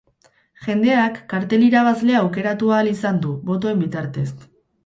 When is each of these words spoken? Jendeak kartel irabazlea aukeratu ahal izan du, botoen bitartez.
Jendeak 0.67 1.19
kartel 1.33 1.67
irabazlea 1.67 2.21
aukeratu 2.23 2.73
ahal 2.79 2.93
izan 2.97 3.23
du, 3.27 3.35
botoen 3.51 3.85
bitartez. 3.85 4.29